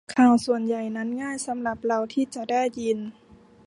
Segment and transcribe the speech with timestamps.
[0.15, 2.99] ข่าวส่วนใหญ่นั้นง่ายสำหรับเราที่จะได้ยิน